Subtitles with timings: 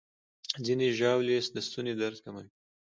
[0.65, 2.49] ځینې ژاولې د ستوني درد کموي.